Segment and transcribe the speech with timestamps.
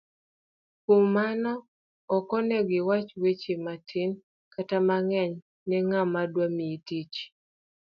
[0.83, 1.51] Kuom mano,
[2.15, 4.09] okonego iwach weche matin
[4.53, 5.33] kata mang'eny
[5.67, 7.15] ne ng'ama dwami tich.